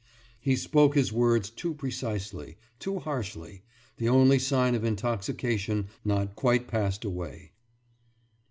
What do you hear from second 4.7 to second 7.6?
of intoxication not quite passed away.